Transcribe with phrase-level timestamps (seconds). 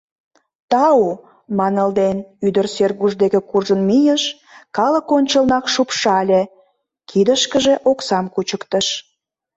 [0.71, 1.05] —Тау!—
[1.57, 2.17] манылден,
[2.47, 4.23] ӱдыр Сергуш деке куржын мийыш,
[4.77, 6.41] калык ончылнак шупшале,
[7.09, 8.87] кидышкыже оксам кучыктыш.